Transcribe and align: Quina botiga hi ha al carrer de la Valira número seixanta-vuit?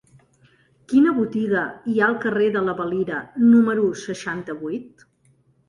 Quina 0.93 1.13
botiga 1.17 1.65
hi 1.91 1.95
ha 2.01 2.07
al 2.09 2.17
carrer 2.25 2.49
de 2.57 2.65
la 2.71 2.77
Valira 2.81 3.21
número 3.53 3.87
seixanta-vuit? 4.07 5.09